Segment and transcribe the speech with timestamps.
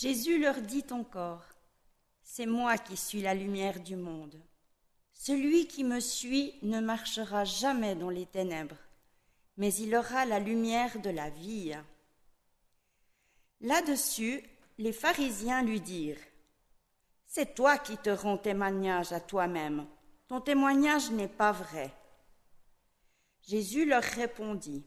[0.00, 1.42] Jésus leur dit encore,
[2.22, 4.40] C'est moi qui suis la lumière du monde.
[5.12, 8.78] Celui qui me suit ne marchera jamais dans les ténèbres,
[9.56, 11.74] mais il aura la lumière de la vie.
[13.60, 14.40] Là-dessus,
[14.78, 16.22] les pharisiens lui dirent,
[17.26, 19.84] C'est toi qui te rends témoignage à toi-même,
[20.28, 21.92] ton témoignage n'est pas vrai.
[23.42, 24.86] Jésus leur répondit,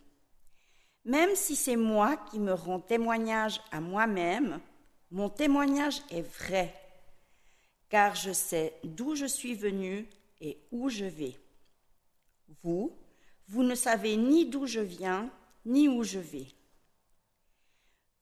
[1.03, 4.61] Même si c'est moi qui me rends témoignage à moi-même,
[5.11, 6.73] mon témoignage est vrai,
[7.89, 10.07] car je sais d'où je suis venu
[10.39, 11.37] et où je vais.
[12.63, 12.97] Vous,
[13.47, 15.29] vous ne savez ni d'où je viens,
[15.65, 16.47] ni où je vais.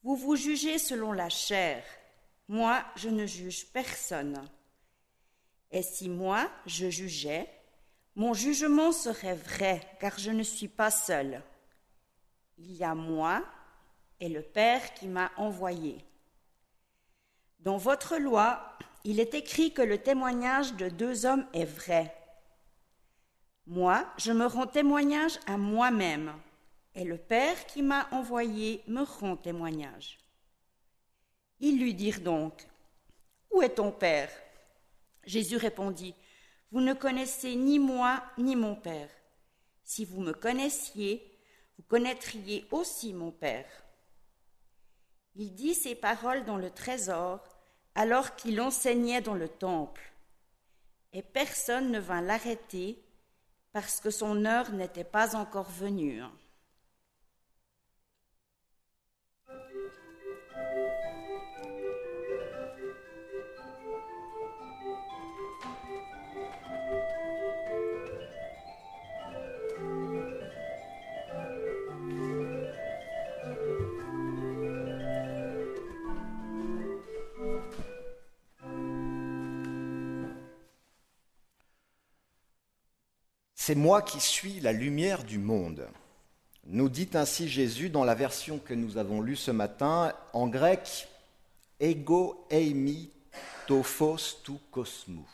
[0.02, 1.84] Vous vous jugez selon la chair,
[2.48, 4.44] moi je ne juge personne.
[5.72, 7.48] Et si moi je jugeais,
[8.16, 11.44] mon jugement serait vrai, car je ne suis pas seul.
[12.58, 13.46] Il y a moi
[14.20, 16.04] et le Père qui m'a envoyé.
[17.60, 22.16] Dans votre loi, il est écrit que le témoignage de deux hommes est vrai.
[23.66, 26.34] Moi, je me rends témoignage à moi-même,
[26.96, 30.20] et le Père qui m'a envoyé me rend témoignage.
[31.60, 32.66] Ils lui dirent donc,
[33.52, 34.32] Où est ton Père?
[35.26, 36.16] Jésus répondit,
[36.72, 39.10] Vous ne connaissez ni moi ni mon Père.
[39.84, 41.38] Si vous me connaissiez,
[41.78, 43.70] vous connaîtriez aussi mon Père.
[45.36, 47.42] Il dit ces paroles dans le trésor
[48.00, 50.14] alors qu'il enseignait dans le temple.
[51.12, 52.98] Et personne ne vint l'arrêter
[53.74, 56.24] parce que son heure n'était pas encore venue.
[83.62, 85.86] C'est moi qui suis la lumière du monde.
[86.66, 91.10] Nous dit ainsi Jésus dans la version que nous avons lue ce matin, en grec,
[91.82, 93.12] ego eimi
[93.68, 95.28] tophos tu kosmou.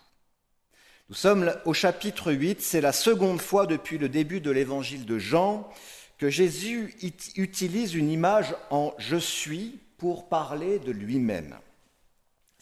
[1.08, 5.20] Nous sommes au chapitre 8, c'est la seconde fois depuis le début de l'évangile de
[5.20, 5.70] Jean
[6.18, 6.96] que Jésus
[7.36, 11.56] utilise une image en je suis pour parler de lui-même.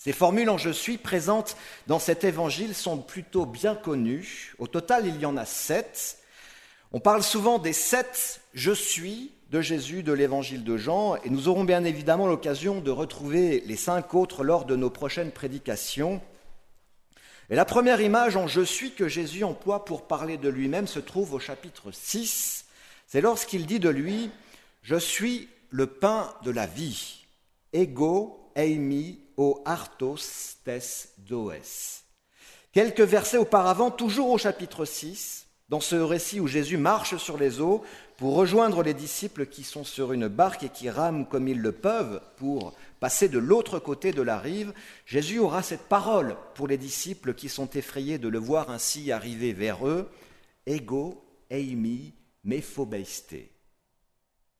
[0.03, 1.55] Ces formules en je suis présentes
[1.87, 4.53] dans cet évangile sont plutôt bien connues.
[4.59, 6.17] Au total, il y en a sept.
[6.91, 11.47] On parle souvent des sept je suis de Jésus de l'évangile de Jean et nous
[11.47, 16.21] aurons bien évidemment l'occasion de retrouver les cinq autres lors de nos prochaines prédications.
[17.49, 20.99] Et la première image en je suis que Jésus emploie pour parler de lui-même se
[20.99, 22.65] trouve au chapitre 6.
[23.07, 24.31] C'est lorsqu'il dit de lui
[24.81, 27.25] Je suis le pain de la vie.
[27.71, 29.22] Ego eimi
[32.71, 37.61] Quelques versets auparavant, toujours au chapitre 6, dans ce récit où Jésus marche sur les
[37.61, 37.83] eaux
[38.17, 41.71] pour rejoindre les disciples qui sont sur une barque et qui rament comme ils le
[41.71, 44.73] peuvent pour passer de l'autre côté de la rive,
[45.05, 49.51] Jésus aura cette parole pour les disciples qui sont effrayés de le voir ainsi arriver
[49.51, 50.09] vers eux,
[50.65, 53.35] Ego eimi mephobeiste.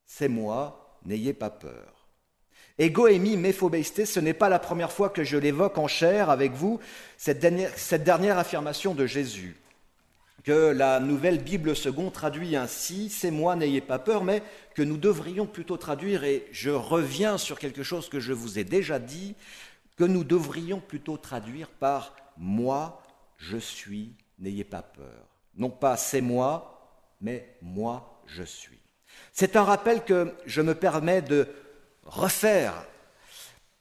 [0.04, 1.93] C'est moi, n'ayez pas peur.
[2.78, 6.80] Egoémie méphobeisté, ce n'est pas la première fois que je l'évoque en chair avec vous,
[7.16, 9.56] cette dernière, cette dernière affirmation de Jésus,
[10.42, 14.42] que la nouvelle Bible seconde traduit ainsi, c'est moi, n'ayez pas peur, mais
[14.74, 18.64] que nous devrions plutôt traduire, et je reviens sur quelque chose que je vous ai
[18.64, 19.36] déjà dit,
[19.96, 23.00] que nous devrions plutôt traduire par moi,
[23.38, 25.28] je suis, n'ayez pas peur.
[25.56, 26.90] Non pas c'est moi,
[27.20, 28.80] mais moi, je suis.
[29.32, 31.48] C'est un rappel que je me permets de
[32.06, 32.74] refaire.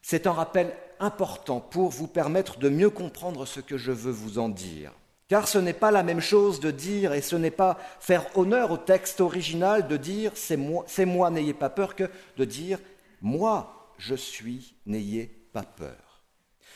[0.01, 4.39] C'est un rappel important pour vous permettre de mieux comprendre ce que je veux vous
[4.39, 4.91] en dire.
[5.28, 8.72] Car ce n'est pas la même chose de dire, et ce n'est pas faire honneur
[8.72, 12.79] au texte original de dire c'est moi, moi n'ayez pas peur, que de dire
[13.22, 16.22] moi je suis, n'ayez pas peur.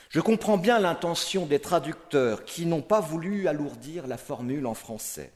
[0.09, 5.33] Je comprends bien l'intention des traducteurs qui n'ont pas voulu alourdir la formule en français.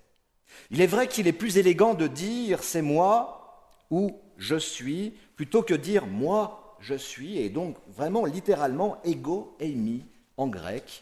[0.70, 5.64] Il est vrai qu'il est plus élégant de dire c'est moi ou je suis plutôt
[5.64, 10.06] que dire moi je suis, et donc vraiment littéralement ego eimi
[10.38, 11.02] en grec,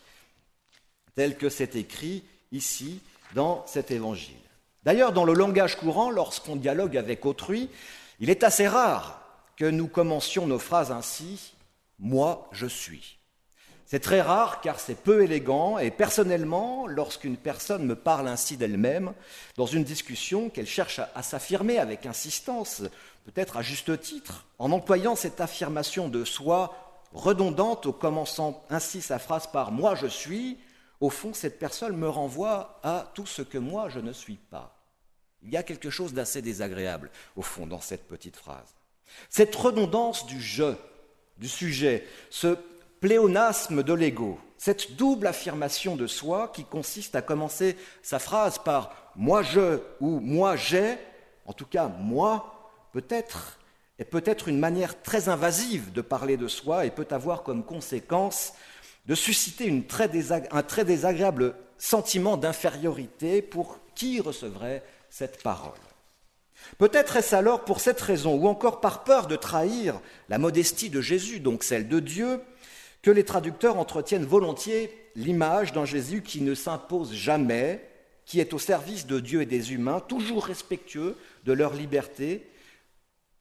[1.13, 3.01] tel que c'est écrit ici
[3.35, 4.39] dans cet évangile.
[4.83, 7.69] D'ailleurs, dans le langage courant, lorsqu'on dialogue avec autrui,
[8.21, 9.21] il est assez rare
[9.57, 11.53] que nous commencions nos phrases ainsi
[11.99, 13.18] moi je suis.
[13.89, 19.13] C'est très rare car c'est peu élégant et personnellement, lorsqu'une personne me parle ainsi d'elle-même,
[19.57, 22.83] dans une discussion, qu'elle cherche à, s'affirmer avec insistance,
[23.25, 29.17] peut-être à juste titre, en employant cette affirmation de soi redondante au commençant ainsi sa
[29.17, 30.59] phrase par moi je suis,
[31.01, 34.77] au fond cette personne me renvoie à tout ce que moi je ne suis pas.
[35.41, 38.75] Il y a quelque chose d'assez désagréable au fond dans cette petite phrase.
[39.31, 40.75] Cette redondance du je,
[41.39, 42.55] du sujet, ce
[42.99, 49.11] pléonasme de l'ego, cette double affirmation de soi qui consiste à commencer sa phrase par
[49.15, 50.97] moi je ou moi j'ai,
[51.45, 53.59] en tout cas moi, peut-être,
[53.97, 58.53] est peut-être une manière très invasive de parler de soi et peut avoir comme conséquence
[59.05, 59.71] de susciter
[60.51, 65.79] un très désagréable sentiment d'infériorité pour qui recevrait cette parole.
[66.77, 71.01] Peut-être est-ce alors pour cette raison, ou encore par peur de trahir la modestie de
[71.01, 72.41] Jésus, donc celle de Dieu,
[73.01, 77.87] que les traducteurs entretiennent volontiers l'image d'un Jésus qui ne s'impose jamais,
[78.25, 82.49] qui est au service de Dieu et des humains, toujours respectueux de leur liberté,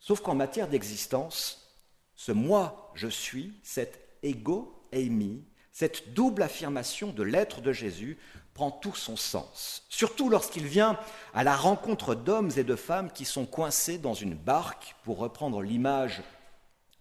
[0.00, 1.76] sauf qu'en matière d'existence,
[2.14, 8.18] ce moi je suis, cet ego eimi, cette double affirmation de l'être de Jésus
[8.54, 10.98] prend tout son sens, surtout lorsqu'il vient
[11.34, 15.62] à la rencontre d'hommes et de femmes qui sont coincés dans une barque, pour reprendre
[15.62, 16.22] l'image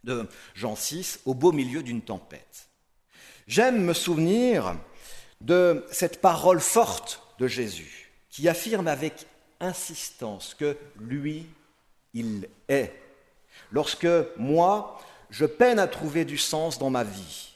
[0.04, 2.70] de Jean VI, au beau milieu d'une tempête.
[3.48, 4.76] J'aime me souvenir
[5.42, 9.26] de cette parole forte de Jésus, qui affirme avec
[9.60, 11.46] insistance que lui,
[12.14, 12.94] il est.
[13.72, 14.08] Lorsque
[14.38, 15.00] moi,
[15.30, 17.56] je peine à trouver du sens dans ma vie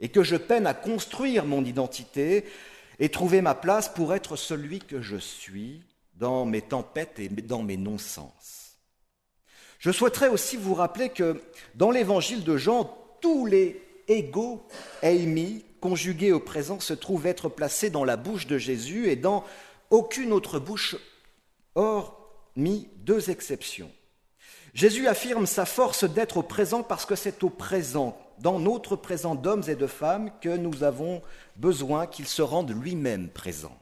[0.00, 2.44] et que je peine à construire mon identité,
[2.98, 5.82] et trouver ma place pour être celui que je suis
[6.14, 8.65] dans mes tempêtes et dans mes non-sens.
[9.78, 11.42] Je souhaiterais aussi vous rappeler que
[11.74, 14.62] dans l'évangile de Jean, tous les égaux
[15.02, 19.44] Amy conjugués au présent se trouvent être placés dans la bouche de Jésus et dans
[19.90, 20.96] aucune autre bouche,
[21.74, 23.90] hormis deux exceptions.
[24.74, 29.34] Jésus affirme sa force d'être au présent parce que c'est au présent dans notre présent
[29.34, 31.22] d'hommes et de femmes que nous avons
[31.56, 33.76] besoin qu'il se rende lui-même présent.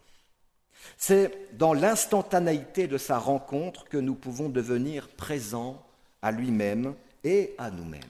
[0.96, 5.83] C'est dans l'instantanéité de sa rencontre que nous pouvons devenir présents
[6.24, 8.00] à lui-même et à nous-mêmes.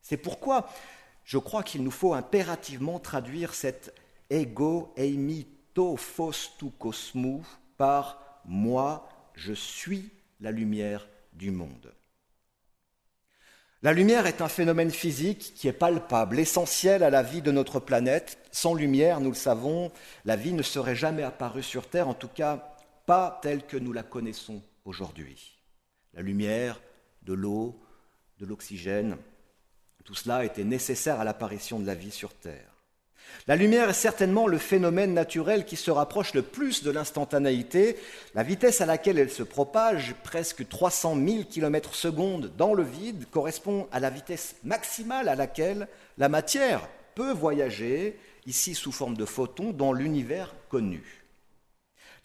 [0.00, 0.68] C'est pourquoi
[1.24, 3.92] je crois qu'il nous faut impérativement traduire cet
[4.30, 7.44] ego eimi to fos tu cosmou
[7.76, 10.10] par moi, je suis
[10.40, 11.92] la lumière du monde.
[13.82, 17.80] La lumière est un phénomène physique qui est palpable, essentiel à la vie de notre
[17.80, 18.38] planète.
[18.52, 19.90] Sans lumière, nous le savons,
[20.24, 22.76] la vie ne serait jamais apparue sur Terre, en tout cas
[23.06, 25.58] pas telle que nous la connaissons aujourd'hui.
[26.14, 26.80] La lumière,
[27.26, 27.78] de l'eau,
[28.38, 29.16] de l'oxygène,
[30.06, 32.70] tout cela était nécessaire à l'apparition de la vie sur Terre.
[33.48, 37.96] La lumière est certainement le phénomène naturel qui se rapproche le plus de l'instantanéité.
[38.36, 43.26] La vitesse à laquelle elle se propage, presque 300 000 km secondes dans le vide,
[43.32, 45.88] correspond à la vitesse maximale à laquelle
[46.18, 51.25] la matière peut voyager, ici sous forme de photons, dans l'univers connu.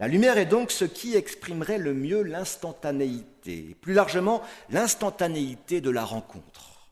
[0.01, 6.03] La lumière est donc ce qui exprimerait le mieux l'instantanéité, plus largement l'instantanéité de la
[6.03, 6.89] rencontre.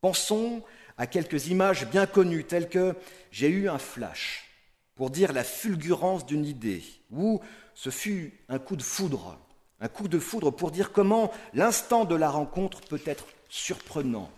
[0.00, 0.64] Pensons
[0.98, 2.96] à quelques images bien connues, telles que
[3.30, 4.50] j'ai eu un flash
[4.96, 6.82] pour dire la fulgurance d'une idée,
[7.12, 7.40] ou
[7.76, 9.38] ce fut un coup de foudre,
[9.80, 14.32] un coup de foudre pour dire comment l'instant de la rencontre peut être surprenant,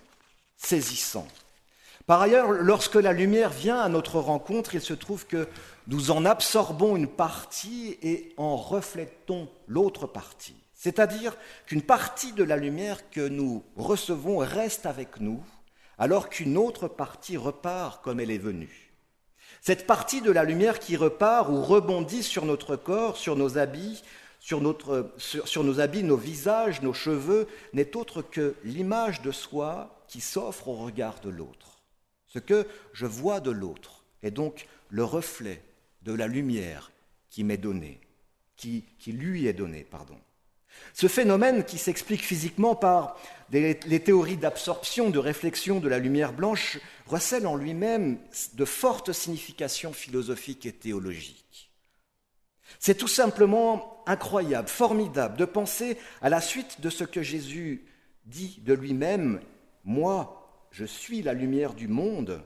[0.58, 1.26] saisissant.
[2.04, 5.48] Par ailleurs, lorsque la lumière vient à notre rencontre, il se trouve que
[5.88, 10.54] nous en absorbons une partie et en reflétons l'autre partie.
[10.74, 15.42] C'est-à-dire qu'une partie de la lumière que nous recevons reste avec nous,
[15.96, 18.92] alors qu'une autre partie repart comme elle est venue.
[19.62, 24.04] Cette partie de la lumière qui repart ou rebondit sur notre corps, sur nos habits,
[24.40, 30.68] sur, nos habits, nos visages, nos cheveux, n'est autre que l'image de soi qui s'offre
[30.68, 31.80] au regard de l'autre.
[32.26, 35.62] Ce que je vois de l'autre est donc le reflet
[36.08, 36.90] de la lumière
[37.28, 38.00] qui m'est donnée,
[38.56, 40.16] qui, lui est donnée, pardon.
[40.94, 46.78] Ce phénomène qui s'explique physiquement par les théories d'absorption, de réflexion de la lumière blanche
[47.06, 48.18] recèlent en lui-même
[48.54, 51.70] de fortes significations philosophiques et théologiques.
[52.78, 57.84] C'est tout simplement incroyable, formidable de penser à la suite de ce que Jésus
[58.24, 59.40] dit de lui-même,
[59.84, 62.42] moi, je suis la lumière du monde,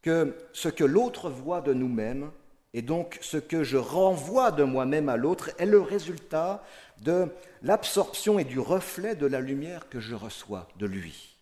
[0.00, 2.30] que ce que l'autre voit de nous-mêmes,
[2.74, 6.64] et donc ce que je renvoie de moi-même à l'autre, est le résultat
[7.00, 7.28] de
[7.62, 11.36] l'absorption et du reflet de la lumière que je reçois de lui.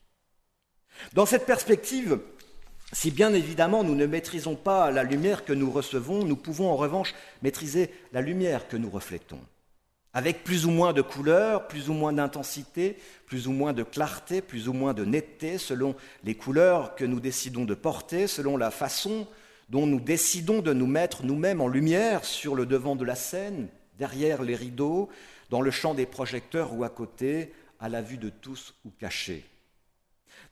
[1.12, 2.18] Dans cette perspective,
[2.92, 6.76] si bien évidemment nous ne maîtrisons pas la lumière que nous recevons, nous pouvons en
[6.76, 9.40] revanche maîtriser la lumière que nous reflétons.
[10.16, 14.40] avec plus ou moins de couleurs, plus ou moins d'intensité, plus ou moins de clarté,
[14.40, 18.70] plus ou moins de netteté, selon les couleurs que nous décidons de porter, selon la
[18.70, 19.26] façon
[19.68, 23.68] dont nous décidons de nous mettre nous-mêmes en lumière sur le devant de la scène,
[23.98, 25.08] derrière les rideaux,
[25.50, 29.44] dans le champ des projecteurs ou à côté, à la vue de tous ou cachée.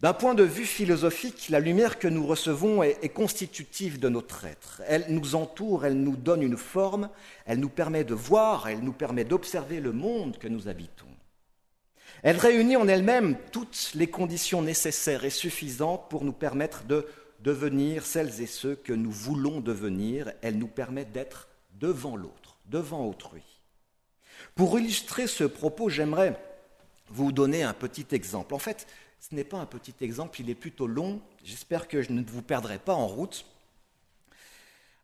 [0.01, 4.83] D'un point de vue philosophique, la lumière que nous recevons est, constitutive de notre être.
[4.87, 7.09] Elle nous entoure, elle nous donne une forme,
[7.47, 11.07] elle nous permet de voir, elle nous permet d'observer le monde que nous habitons.
[12.23, 17.07] Elle réunit en elle-même toutes les conditions nécessaires et suffisantes pour nous permettre de
[17.45, 20.33] devenir celles et ceux que nous voulons devenir.
[20.41, 21.49] Elle nous permet d'être
[21.79, 23.43] devant l'autre, devant autrui.
[24.55, 26.41] Pour illustrer ce propos, j'aimerais
[27.11, 28.55] vous donner un petit exemple.
[28.55, 28.87] En fait,
[29.21, 31.21] ce n'est pas un petit exemple, il est plutôt long.
[31.45, 33.45] J'espère que je ne vous perdrai pas en route.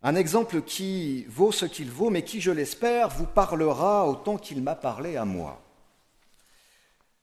[0.03, 4.63] Un exemple qui vaut ce qu'il vaut, mais qui, je l'espère, vous parlera autant qu'il
[4.63, 5.63] m'a parlé à moi.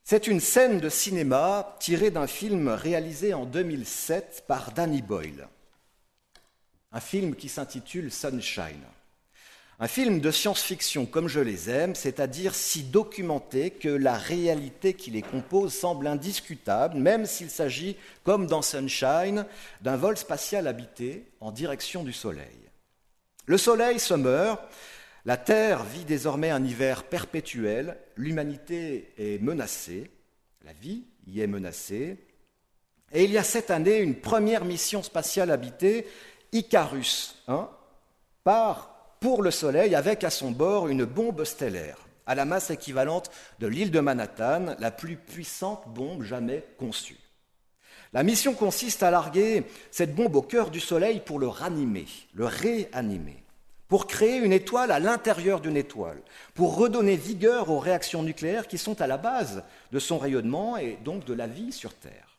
[0.10, 5.50] C'est une scène de cinéma tirée d'un film réalisé en 2007 par Danny Boyle.
[6.94, 8.86] Un film qui s'intitule Sunshine.
[9.82, 15.12] Un film de science-fiction comme je les aime, c'est-à-dire si documenté que la réalité qui
[15.12, 19.46] les compose semble indiscutable, même s'il s'agit, comme dans Sunshine,
[19.82, 22.70] d'un vol spatial habité en direction du Soleil.
[23.46, 24.62] Le Soleil se meurt,
[25.28, 30.10] la Terre vit désormais un hiver perpétuel, l'humanité est menacée,
[30.64, 32.18] la vie y est menacée,
[33.12, 36.08] et il y a cette année une première mission spatiale habitée,
[36.54, 37.70] Icarus 1,
[38.46, 43.30] par pour le Soleil avec à son bord une bombe stellaire, à la masse équivalente
[43.60, 47.20] de l'île de Manhattan, la plus puissante bombe jamais conçue.
[48.14, 52.46] La mission consiste à larguer cette bombe au cœur du Soleil pour le ranimer, le
[52.46, 53.44] réanimer,
[53.88, 56.22] pour créer une étoile à l'intérieur d'une étoile,
[56.54, 60.98] pour redonner vigueur aux réactions nucléaires qui sont à la base de son rayonnement et
[61.04, 62.38] donc de la vie sur Terre.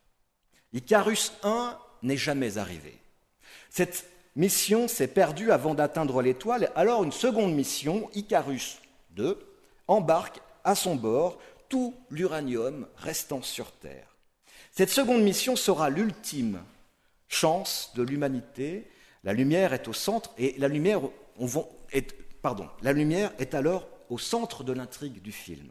[0.72, 2.98] Icarus 1 n'est jamais arrivé.
[3.70, 8.78] Cette mission s'est perdue avant d'atteindre l'étoile, alors une seconde mission, Icarus
[9.16, 9.34] II,
[9.86, 11.38] embarque à son bord
[11.68, 14.16] tout l'uranium restant sur Terre.
[14.72, 16.60] Cette seconde mission sera l'ultime
[17.28, 18.90] chance de l'humanité.
[19.24, 21.00] La lumière est au centre et la lumière,
[22.82, 25.70] la lumière est alors au centre de l'intrigue du film.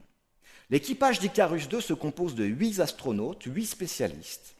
[0.69, 4.55] L'équipage d'Icarus II se compose de huit astronautes, huit spécialistes.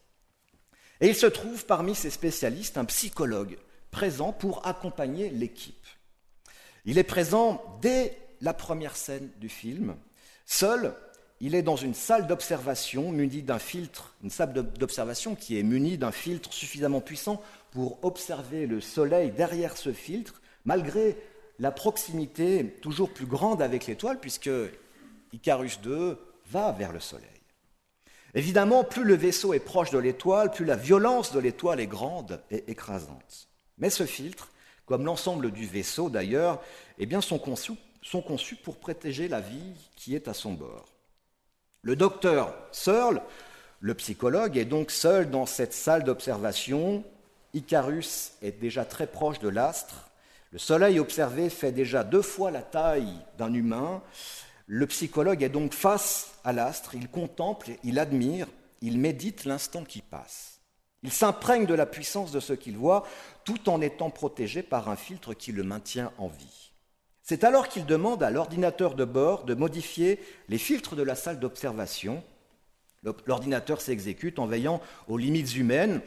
[1.01, 3.57] Et il se trouve parmi ces spécialistes un psychologue
[3.91, 5.85] présent pour accompagner l'équipe.
[6.85, 9.97] Il est présent dès la première scène du film.
[10.45, 10.93] Seul,
[11.39, 15.97] il est dans une salle d'observation munie d'un filtre, une salle d'observation qui est munie
[15.97, 21.17] d'un filtre suffisamment puissant pour observer le soleil derrière ce filtre, malgré
[21.59, 24.51] la proximité toujours plus grande avec l'étoile, puisque
[25.31, 26.15] Icarus II
[26.51, 27.25] va vers le soleil.
[28.35, 32.41] Évidemment, plus le vaisseau est proche de l'étoile, plus la violence de l'étoile est grande
[32.51, 33.47] et écrasante.
[33.77, 34.49] Mais ce filtre,
[34.85, 36.61] comme l'ensemble du vaisseau d'ailleurs,
[36.99, 40.85] eh bien sont, conçus, sont conçus pour protéger la vie qui est à son bord.
[41.81, 43.21] Le docteur Searle,
[43.79, 47.05] le psychologue, est donc seul dans cette salle d'observation.
[47.53, 50.06] Icarus est déjà très proche de l'astre.
[50.57, 54.01] Le soleil observé fait déjà deux fois la taille d'un humain.
[54.65, 58.47] Le psychologue est donc face à l'astre, il contemple, il admire,
[58.81, 60.59] il médite l'instant qui passe.
[61.03, 63.05] Il s'imprègne de la puissance de ce qu'il voit,
[63.43, 66.71] tout en étant protégé par un filtre qui le maintient en vie.
[67.21, 71.39] C'est alors qu'il demande à l'ordinateur de bord de modifier les filtres de la salle
[71.39, 72.23] d'observation.
[73.27, 76.01] L'ordinateur s'exécute en veillant aux limites humaines.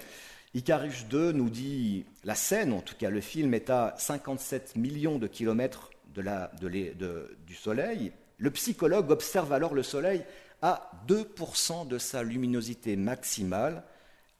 [0.52, 5.18] Icarus II nous dit, la scène, en tout cas le film, est à 57 millions
[5.18, 8.12] de kilomètres du Soleil.
[8.38, 10.24] Le psychologue observe alors le Soleil
[10.60, 13.84] à 2% de sa luminosité maximale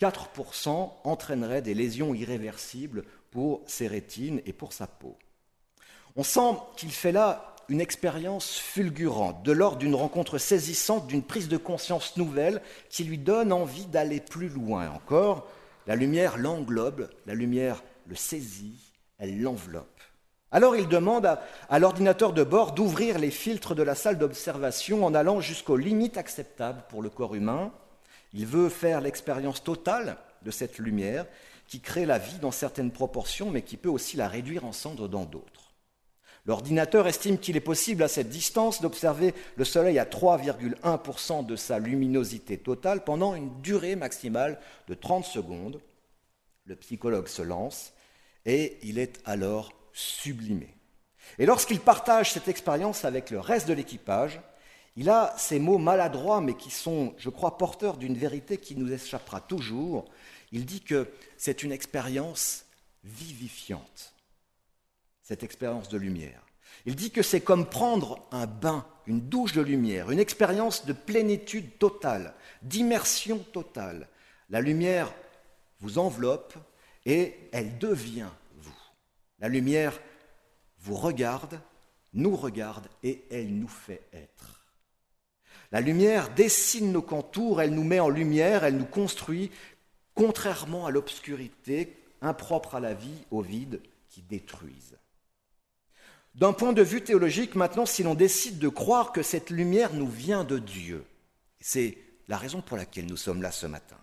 [0.00, 5.16] 4% entraînerait des lésions irréversibles pour ses rétines et pour sa peau.
[6.16, 11.48] On sent qu'il fait là une expérience fulgurante, de l'ordre d'une rencontre saisissante, d'une prise
[11.48, 15.46] de conscience nouvelle qui lui donne envie d'aller plus loin encore.
[15.90, 20.00] La lumière l'englobe, la lumière le saisit, elle l'enveloppe.
[20.52, 25.14] Alors il demande à, l'ordinateur de bord d'ouvrir les filtres de la salle d'observation en
[25.14, 27.72] allant jusqu'aux limites acceptables pour le corps humain,
[28.32, 31.26] il veut faire l'expérience totale de cette lumière
[31.66, 35.08] qui crée la vie dans certaines proportions, mais qui peut aussi la réduire en cendres
[35.08, 35.59] dans d'autres.
[36.46, 41.78] L'ordinateur estime qu'il est possible à cette distance d'observer le Soleil à 3,1% de sa
[41.78, 45.80] luminosité totale pendant une durée maximale de 30 secondes.
[46.64, 47.92] Le psychologue se lance
[48.46, 50.74] et il est alors sublimé.
[51.38, 54.40] Et lorsqu'il partage cette expérience avec le reste de l'équipage,
[54.96, 58.92] il a ces mots maladroits, mais qui sont, je crois, porteurs d'une vérité qui nous
[58.92, 60.06] échappera toujours.
[60.52, 62.64] Il dit que c'est une expérience
[63.04, 64.12] vivifiante,
[65.30, 66.44] cette expérience de lumière.
[66.86, 70.92] Il dit que c'est comme prendre un bain, une douche de lumière, une expérience de
[70.92, 74.08] plénitude totale, d'immersion totale.
[74.48, 75.14] La lumière
[75.78, 76.54] vous enveloppe
[77.06, 78.82] et elle devient vous.
[79.38, 80.00] La lumière
[80.80, 81.60] vous regarde,
[82.12, 84.66] nous regarde et elle nous fait être.
[85.70, 89.52] La lumière dessine nos contours, elle nous met en lumière, elle nous construit,
[90.16, 94.98] contrairement à l'obscurité impropre à la vie, au vide, qui détruisent.
[96.34, 100.08] D'un point de vue théologique, maintenant, si l'on décide de croire que cette lumière nous
[100.08, 101.04] vient de Dieu,
[101.60, 103.96] c'est la raison pour laquelle nous sommes là ce matin.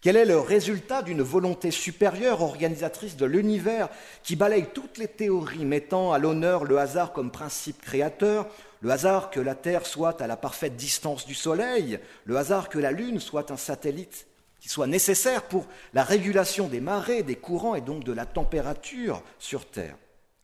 [0.00, 3.88] Quel est le résultat d'une volonté supérieure organisatrice de l'univers
[4.22, 8.46] qui balaye toutes les théories mettant à l'honneur le hasard comme principe créateur,
[8.80, 12.78] le hasard que la Terre soit à la parfaite distance du Soleil, le hasard que
[12.78, 14.28] la Lune soit un satellite
[14.60, 19.22] qui soit nécessaire pour la régulation des marées, des courants et donc de la température
[19.40, 19.96] sur Terre?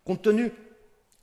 [0.05, 0.53] Compte tenu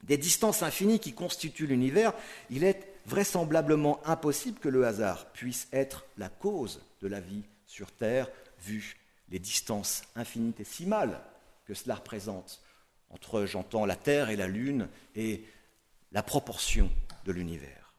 [0.04, 2.14] des distances infinies qui constituent l'univers,
[2.50, 7.92] il est vraisemblablement impossible que le hasard puisse être la cause de la vie sur
[7.92, 8.28] Terre,
[8.60, 8.98] vu
[9.30, 11.20] les distances infinitésimales
[11.66, 12.62] que cela représente
[13.10, 15.44] entre, j'entends, la Terre et la Lune et
[16.12, 16.90] la proportion
[17.26, 17.94] de l'univers.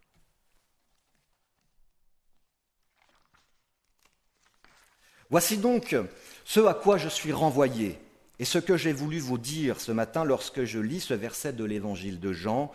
[5.30, 5.96] Voici donc
[6.44, 7.98] ce à quoi je suis renvoyé
[8.42, 11.62] et ce que j'ai voulu vous dire ce matin lorsque je lis ce verset de
[11.62, 12.72] l'évangile de Jean,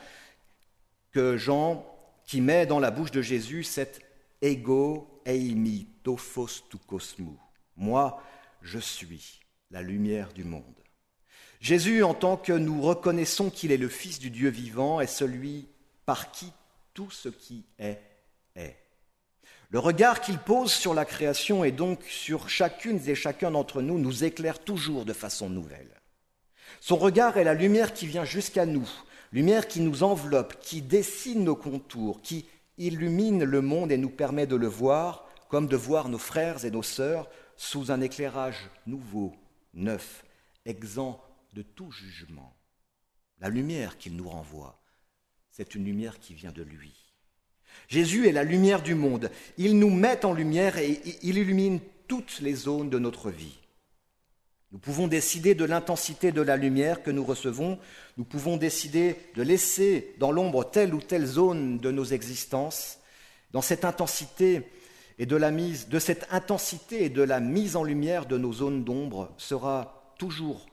[1.12, 1.86] que Jean,
[2.26, 4.00] qui met dans la bouche de Jésus cet
[4.42, 7.38] ego eimi tophos tu cosmou.
[7.76, 8.24] Moi,
[8.62, 10.64] je suis la lumière du monde.
[11.60, 15.68] Jésus, en tant que nous reconnaissons qu'il est le Fils du Dieu vivant, est celui
[16.06, 16.54] par qui
[16.94, 18.00] tout ce qui est
[18.56, 18.87] est.
[19.70, 24.00] Le regard qu'il pose sur la création et donc sur chacune et chacun d'entre nous
[24.00, 26.00] nous éclaire toujours de façon nouvelle.
[26.80, 28.88] Son regard est la lumière qui vient jusqu'à nous,
[29.34, 32.46] lumière qui nous enveloppe, qui dessine nos contours, qui
[32.78, 36.72] illumine le monde et nous permet de le voir comme de voir nos frères et
[36.72, 39.36] nos sœurs sous un éclairage nouveau,
[39.74, 40.24] neuf,
[40.66, 41.22] exempt
[41.54, 42.56] de tout jugement.
[43.40, 44.82] La lumière qu'il nous renvoie,
[45.52, 47.07] c'est une lumière qui vient de lui.
[47.88, 49.32] Jésus est la lumière du monde.
[49.58, 53.58] Il nous met en lumière et il illumine toutes les zones de notre vie.
[54.74, 57.80] Nous pouvons décider de l'intensité de la lumière que nous recevons.
[58.18, 63.00] Nous pouvons décider de laisser dans l'ombre telle ou telle zone de nos existences.
[63.52, 64.64] Dans cette intensité
[65.20, 68.52] et de la mise, de cette intensité et de la mise en lumière de nos
[68.52, 70.68] zones d'ombre sera toujours,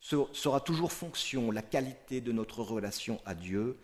[0.00, 3.78] sera toujours fonction la qualité de notre relation à Dieu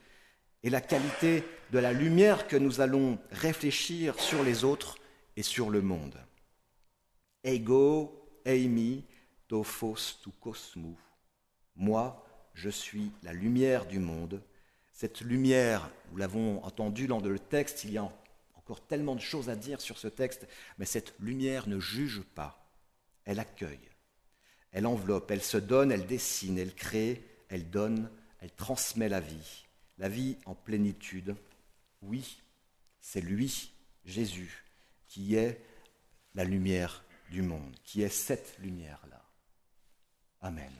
[0.66, 4.98] et la qualité de la lumière que nous allons réfléchir sur les autres
[5.36, 6.18] et sur le monde.
[7.44, 9.04] Ego, eimi,
[9.46, 10.98] tophos tu cosmou.
[11.76, 14.42] Moi, je suis la lumière du monde.
[14.92, 18.08] Cette lumière, nous l'avons entendu dans le texte, il y a
[18.56, 20.48] encore tellement de choses à dire sur ce texte,
[20.78, 22.68] mais cette lumière ne juge pas,
[23.24, 23.88] elle accueille,
[24.72, 29.65] elle enveloppe, elle se donne, elle dessine, elle crée, elle donne, elle transmet la vie
[29.98, 31.34] la vie en plénitude,
[32.02, 32.42] oui,
[33.00, 33.72] c'est lui,
[34.04, 34.64] Jésus,
[35.08, 35.60] qui est
[36.34, 39.22] la lumière du monde, qui est cette lumière-là.
[40.42, 40.72] Amen.